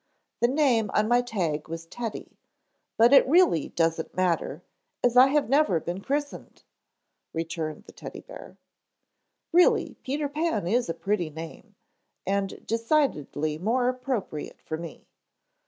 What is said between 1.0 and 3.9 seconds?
my tag was Teddy, but it really